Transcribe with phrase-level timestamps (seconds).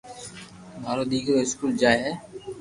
[0.81, 2.13] مارو دآڪرو اسڪول جائي ھي